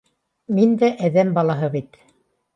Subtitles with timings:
[0.59, 2.03] Мин дә әҙәм балаһы бит